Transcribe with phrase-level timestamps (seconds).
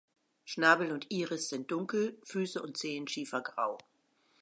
[0.45, 3.77] Schnabel und Iris sind dunkel, Füße und Zehen schiefergrau.